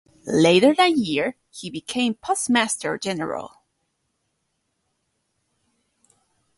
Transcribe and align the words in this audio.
Later 0.25 0.73
that 0.73 0.93
year, 0.97 1.35
he 1.51 1.69
became 1.69 2.15
Postmaster-General. 2.15 3.55